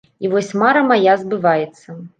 [0.27, 2.03] І вось мара мая збываецца.